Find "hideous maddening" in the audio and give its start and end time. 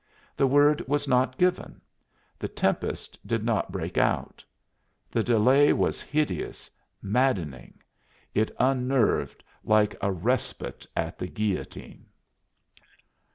6.01-7.75